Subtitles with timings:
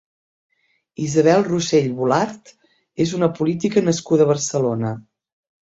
[1.07, 2.55] Isabel Rosell Volart
[3.07, 4.99] és una política nascuda a Barcelona.